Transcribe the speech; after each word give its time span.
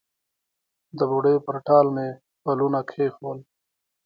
د 0.97 0.99
بوډۍ 1.09 1.37
پر 1.45 1.55
ټال 1.67 1.85
مې 1.95 2.07
پلونه 2.43 2.79
کښېښول 2.87 3.39